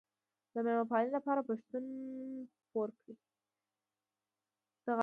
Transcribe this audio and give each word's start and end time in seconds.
د 0.53 0.55
میلمه 0.65 0.85
پالنې 0.91 1.11
لپاره 1.17 1.45
پښتون 1.49 1.83
پور 2.71 2.89
کوي. 2.99 3.13